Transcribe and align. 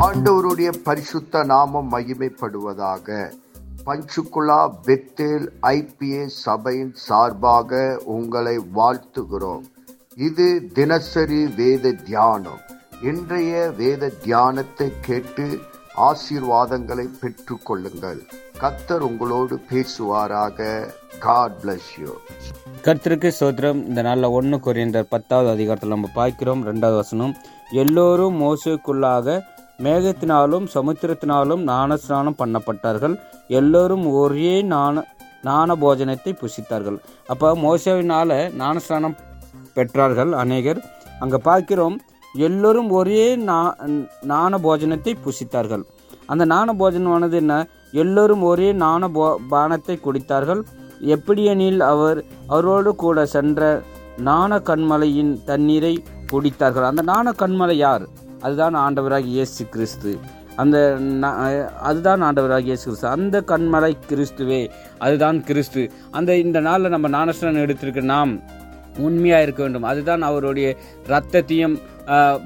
ஆண்டவருடைய 0.00 0.70
பரிசுத்த 0.84 1.44
நாமம் 1.44 1.90
மகிமைப்படுவதாக. 1.92 3.32
பஞ்சுகுலா 3.86 4.60
பெத்தேல் 4.86 5.46
ஐபிஏ 5.62 6.26
சபையின் 6.26 6.94
சார்பாக 6.94 8.00
உங்களை 8.04 8.58
வாழ்த்துகிறோம். 8.74 9.64
இது 10.16 10.68
தினசரி 10.72 11.46
வேத 11.46 11.92
தியானம். 11.92 12.60
இன்றைய 13.02 13.70
வேத 13.76 14.08
தியானத்தை 14.08 14.92
கேட்டு 15.00 15.46
ஆசீர்வாதங்களை 16.08 17.06
பெற்று 17.20 17.58
கொள்ளுங்கள் 17.62 18.20
கத்தர் 18.60 19.04
உங்களோடு 19.10 19.60
பேசுவாராக. 19.70 20.88
காட் 21.18 21.56
பிளஸ் 21.62 21.92
யூ 22.00 22.12
கர்த்தருக்கு 22.84 23.30
சோத்திரம் 23.40 23.86
இந்த 23.86 24.02
நாளில் 24.02 24.34
ஒன்று 24.36 24.60
குறைந்த 24.60 25.02
பத்தாவது 25.02 25.50
அதிகாரத்தில் 25.50 25.94
நம்ம 25.96 26.08
பார்க்கிறோம். 26.14 26.66
ரெண்டாவது 26.66 26.94
வசனம். 26.94 27.34
எல்லோரும் 27.70 28.40
மோசுக்குள்ளாக 28.40 29.50
மேகத்தினாலும் 29.82 30.66
சமுத்திரத்தினாலும் 30.74 31.62
ஞானஸ்நானம் 31.66 32.34
பண்ணப்பட்டார்கள். 32.38 33.20
எல்லோரும் 33.48 34.10
ஒரே 34.10 34.62
நாண 34.62 35.04
ஞான 35.44 35.76
போஜனத்தை 35.76 36.38
புசித்தார்கள். 36.40 36.98
அப்போ 37.26 37.56
மோசவினால் 37.56 38.52
ஞானஸ்நானம் 38.58 39.16
பெற்றார்கள் 39.74 40.30
அநேகர். 40.30 40.84
அங்கே 41.20 41.36
பார்க்கிறோம் 41.36 42.00
எல்லோரும் 42.34 42.90
ஒரே 42.90 43.36
நா- 43.36 44.08
நாண 44.22 44.58
போஜனத்தை 44.58 45.14
புசித்தார்கள். 45.24 45.82
அந்த 46.26 46.44
நாண 46.44 46.72
போஜனமானது 46.72 47.32
என்ன? 47.32 47.66
எல்லோரும் 47.92 48.42
ஒரே 48.42 48.72
நாண 48.72 49.08
போ 49.08 49.40
பானத்தை 49.50 50.00
குடித்தார்கள். 50.00 50.62
எப்படியெனில் 51.00 51.80
அவர் 51.80 52.24
அவரோடு 52.46 52.94
கூட 52.94 53.26
சென்ற 53.26 53.82
நாண 54.16 54.58
கண்மலையின் 54.58 55.44
தண்ணீரை 55.44 56.04
குடித்தார்கள். 56.32 56.84
அந்த 56.84 57.02
நாண 57.02 57.30
கண்மலை 57.30 57.72
யார்? 57.72 58.08
அதுதான் 58.42 58.74
ஆண்டவராக 58.74 59.24
இயேசு 59.24 59.68
கிறிஸ்து. 59.68 60.18
அந்த 60.56 60.98
அதுதான் 61.80 62.22
ஆண்டவராக 62.22 62.60
இயேசு 62.60 62.84
கிறிஸ்து. 62.84 63.08
அந்த 63.08 63.40
கண்மலை 63.46 63.92
கிறிஸ்துவே 64.08 64.70
அதுதான் 64.98 65.44
கிறிஸ்து. 65.44 65.90
அந்த 66.10 66.36
இந்த 66.36 66.60
நாளில் 66.60 66.88
நம்ம 66.88 67.24
நானஸ்டன் 67.24 67.64
எடுத்திருக்க 67.64 68.02
நாம் 68.02 68.40
உண்மையாக 68.98 69.42
இருக்க 69.42 69.62
வேண்டும். 69.62 69.82
அதுதான் 69.82 70.22
அவருடைய 70.22 70.76
ரத்தத்தையும் 71.06 71.78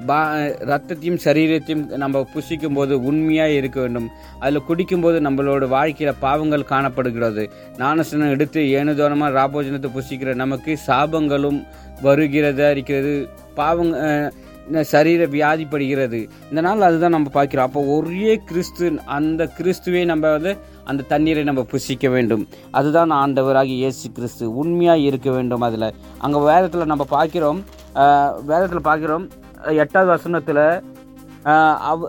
பா- 0.07 0.55
ரத்தத்தையும் 0.63 1.19
சரீரத்தையும் 1.23 1.97
நம்ம 1.97 2.27
புசிக்கும் 2.33 2.73
போது 2.73 3.03
உண்மையாக 3.03 3.49
இருக்க 3.49 3.79
வேண்டும். 3.79 4.09
அதில் 4.39 4.61
குடிக்கும்போது 4.61 5.19
நம்மளோட 5.19 5.67
வாழ்க்கையில் 5.67 6.15
பாவங்கள் 6.19 6.63
காணப்படுகிறது. 6.63 7.49
ஞானஸ்நானம் 7.77 8.29
எடுத்து 8.29 8.61
ஏனுதோனமாக 8.61 9.31
ராபோஜனத்தை 9.31 9.89
புசிக்கிற 9.95 10.33
நமக்கு 10.33 10.77
சாபங்களும் 10.87 11.67
வருகிறதா 12.01 12.71
இருக்கிறது. 12.71 13.29
பாவங்க 13.55 14.31
சரீர 14.93 15.21
வியாதிப்படுகிறது. 15.35 16.19
இந்த 16.49 16.61
நாள் 16.67 16.85
அதுதான் 16.87 17.15
நம்ம 17.17 17.31
பார்க்கிறோம். 17.37 17.67
அப்போ 17.69 17.81
ஒரே 17.95 18.33
கிறிஸ்து 18.49 18.87
அந்த 19.17 19.47
கிறிஸ்துவை 19.57 20.03
நம்ம 20.11 20.31
வந்து 20.35 20.51
அந்த 20.91 21.07
தண்ணீரை 21.13 21.43
நம்ம 21.49 21.63
புசிக்க 21.73 22.09
வேண்டும். 22.15 22.43
அதுதான் 22.79 23.13
ஆண்டவராகி 23.21 23.75
இயேசு 23.81 24.05
கிறிஸ்து. 24.17 24.45
உண்மையாக 24.61 25.07
இருக்க 25.09 25.29
வேண்டும் 25.37 25.65
அதில். 25.67 25.89
அங்கே 26.25 26.41
வேதத்தில் 26.51 26.91
நம்ம 26.93 27.07
பார்க்கிறோம் 27.17 27.59
வேதத்தில் 28.51 28.87
பார்க்கிறோம் 28.89 29.25
எட்டாவது 29.83 30.09
வசனத்தில் 30.15 30.63
அவ் 31.89 32.03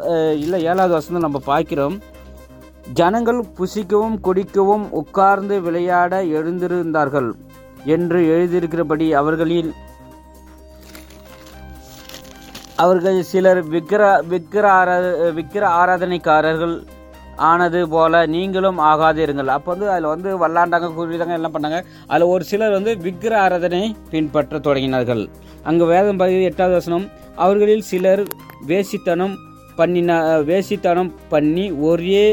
இல்லை 0.45 0.59
ஏழாவது 0.71 0.93
வசனம் 0.99 1.25
நம்ம 1.27 1.39
பார்க்கிறோம் 1.51 1.97
ஜனங்கள் 2.99 3.39
புசிக்கவும் 3.59 4.17
குடிக்கவும் 4.27 4.87
உட்கார்ந்து 5.01 5.57
விளையாட 5.67 6.21
எழுந்திருந்தார்கள் 6.39 7.29
என்று 7.95 8.19
எழுதியிருக்கிறபடி 8.35 9.07
அவர்களில் 9.21 9.71
அவர்கள் 12.83 13.19
சிலர் 13.31 13.61
விக்கிர 13.75 14.03
விக்கிர 14.33 14.65
ஆரா 14.81 14.97
விக்கிர 15.39 15.65
ஆராதனைக்காரர்கள் 15.81 16.75
ஆனது 17.49 17.81
போல 17.95 18.21
நீங்களும் 18.35 18.79
ஆகாதிருங்கள். 18.91 19.51
அப்போ 19.57 19.71
வந்து 19.73 19.87
அதில் 19.95 20.13
வந்து 20.13 20.31
வல்லாண்டாங்க 20.43 20.89
குறிதாங்க 20.97 21.35
எல்லாம் 21.39 21.55
பண்ணாங்க. 21.57 21.79
அதில் 22.11 22.33
ஒரு 22.35 22.45
சிலர் 22.51 22.77
வந்து 22.77 22.93
விக்கிர 23.07 23.33
ஆராதனை 23.45 23.83
பின்பற்ற 24.13 24.61
தொடங்கினார்கள். 24.67 25.23
அங்கே 25.71 25.85
வேதம் 25.93 26.21
பகுதி 26.23 26.49
எட்டாவது 26.51 26.77
வசனம் 26.81 27.07
அவர்களில் 27.45 27.85
சிலர் 27.91 28.23
வேசித்தனம் 28.71 29.35
பண்ணின 29.81 30.13
வேசித்தனம் 30.51 31.11
பண்ணி 31.33 31.67
ஒரே 31.91 32.27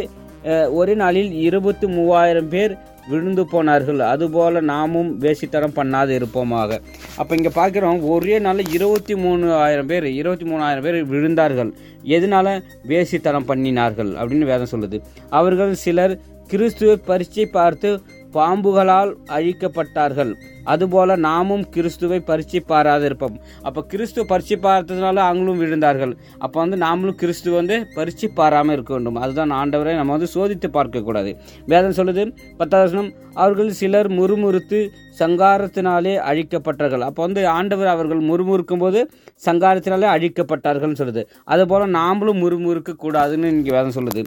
ஒரே 0.80 0.94
நாளில் 1.02 1.32
இருபத்தி 1.48 1.88
மூவாயிரம் 1.98 2.50
பேர் 2.54 2.74
விழுந்து 3.08 3.46
போனார்கள். 3.46 4.00
அதுபோல 4.00 4.62
நாமும் 4.62 5.22
வேசித்தனம் 5.22 5.76
பண்ணாது 5.76 6.14
இருப்போமாக. 6.20 6.80
அப்போ 7.16 7.36
இங்கே 7.36 7.52
பார்க்குறோம் 7.56 8.00
ஒரே 8.08 8.40
நாளில் 8.40 8.72
இருபத்தி 8.72 9.16
மூணு 9.16 9.54
ஆயிரம் 9.54 9.86
பேர் 9.86 10.06
இருபத்தி 10.06 10.46
மூணாயிரம் 10.52 10.82
பேர் 10.82 11.10
விழுந்தார்கள். 11.12 11.74
எதனால? 12.04 12.64
வேசித்தனம் 12.88 13.50
பண்ணினார்கள் 13.52 14.12
அப்படின்னு 14.22 14.50
வேதம் 14.52 14.74
சொல்லுது. 14.76 15.00
அவர்கள் 15.30 15.74
சிலர் 15.74 16.20
கிறிஸ்துவை 16.48 16.96
பரீட்சை 17.06 17.46
பார்த்து 17.46 18.02
பாம்புகளால் 18.38 19.12
அழிக்கப்பட்டார்கள். 19.38 20.34
அதுபோல 20.74 21.16
நாமும் 21.26 21.64
கிறிஸ்துவை 21.74 22.20
பரிச்சு 22.30 22.60
பாராதிருப்போம். 22.72 23.36
அப்போ 23.68 23.82
கிறிஸ்துவ 23.92 24.24
பரிச்சு 24.32 24.56
பார்த்ததுனால 24.66 25.18
அவங்களும் 25.30 25.60
விழுந்தார்கள். 25.64 26.14
அப்போ 26.46 26.58
வந்து 26.64 26.78
நாமளும் 26.86 27.20
கிறிஸ்து 27.22 27.50
வந்து 27.60 27.76
பரிச்சு 27.98 28.28
பாராமல் 28.40 28.76
இருக்க 28.76 28.92
வேண்டும். 28.96 29.20
அதுதான் 29.24 29.54
ஆண்டவரை 29.60 29.94
நம்ம 30.00 30.14
வந்து 30.18 30.30
சோதித்து 30.36 30.70
பார்க்கக்கூடாது 30.78 31.34
வேதம் 31.74 31.98
சொல்லுது 32.00 32.26
பத்தாவது 32.62 33.04
அவர்கள் 33.44 33.70
சிலர் 33.80 34.10
முறுமுறுத்து 34.18 34.80
சங்காரத்தினாலே 35.20 36.14
அழிக்கப்பட்டார்கள். 36.30 37.04
அப்போ 37.08 37.22
வந்து 37.26 37.42
ஆண்டவர் 37.58 37.94
அவர்கள் 37.94 38.22
முறுமுறுக்கும் 38.30 38.84
போது 38.84 39.00
சங்காரத்தினாலே 39.46 40.08
அழிக்கப்பட்டார்கள்னு 40.16 41.00
சொல்லுது. 41.02 41.24
அதுபோல் 41.54 41.96
நாமளும் 42.00 42.42
முறுமுறுக்க 42.44 42.94
கூடாதுன்னு 43.06 43.54
இங்கே 43.56 43.74
வேதம் 43.78 43.98
சொல்லுது. 44.00 44.24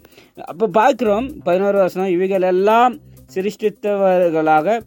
அப்போ 0.52 0.68
பார்க்குறோம் 0.80 1.28
பதினோரு 1.48 1.78
வருஷம் 1.82 2.14
இவைகள் 2.16 2.48
எல்லாம் 2.54 2.94
சிருஷ்டித்தவர்களாக 3.34 4.80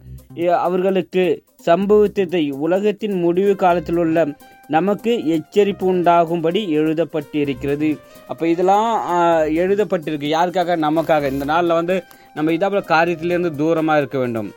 அவர்களுக்கு 0.50 1.44
சம்பவித்ததை 1.66 2.52
உலகத்தின் 2.52 3.12
முடிவு 3.12 3.56
காலத்தில் 3.56 3.96
உள்ள 3.96 4.26
நமக்கு 4.68 5.12
எச்சரிப்பு 5.16 5.82
உண்டாகும்படி 5.82 6.78
எழுதப்பட்டிருக்கிறது. 6.78 7.98
அப்போ 8.26 8.48
இதெல்லாம் 8.48 9.08
எழுதப்பட்டிருக்கு. 9.46 10.28
யாருக்காக? 10.36 10.76
நமக்காக. 10.76 11.30
இந்த 11.30 11.44
நாளில் 11.44 11.72
வந்து 11.72 12.04
நம்ம 12.34 12.50
இதாப்புல 12.50 12.82
காரியத்திலேருந்து 12.88 13.50
தூரமாக 13.54 13.98
இருக்க 13.98 14.18
வேண்டும். 14.18 14.52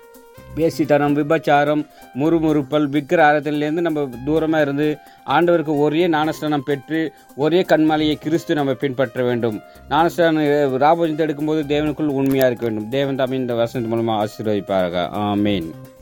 பேசித்தனம் 0.58 1.18
விபச்சாரம் 1.20 1.82
முறுமுறுப்பல் 2.22 2.88
விக்கிர 2.96 3.22
ஆரத்திலேருந்து 3.30 3.86
நம்ம 3.88 4.04
தூரமாக 4.28 4.66
இருந்து 4.66 4.88
ஆண்டவருக்கு 5.36 5.74
ஒரே 5.86 6.04
ஞானஸ்தானம் 6.16 6.68
பெற்று 6.70 7.02
ஒரே 7.46 7.62
கண்மாலையை 7.72 8.16
கிறிஸ்து 8.26 8.60
நம்ம 8.60 8.74
பின்பற்ற 8.84 9.24
வேண்டும். 9.30 9.58
ஞானஸ்தானம் 9.94 10.80
ராபோஜனத்தை 10.86 11.26
எடுக்கும்போது 11.28 11.64
தேவனுக்குள் 11.74 12.16
உண்மையாக 12.20 12.50
இருக்க 12.52 12.66
வேண்டும். 12.68 12.90
தேவன் 12.98 13.20
தாமே 13.22 13.42
இந்த 13.44 13.56
வசனத்தின் 13.62 13.94
மூலமாக 13.96 14.22
ஆசீர்வதிப்பார்கள் 14.24 15.12
ஆமீன். 15.28 15.70